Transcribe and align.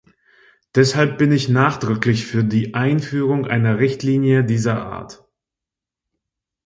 Deshalb 0.73 1.19
bin 1.19 1.31
ich 1.31 1.47
nachdrücklich 1.47 2.25
für 2.25 2.43
die 2.43 2.73
Einführung 2.73 3.45
einer 3.45 3.77
Richtlinie 3.77 4.43
dieser 4.43 4.83
Art. 4.83 5.23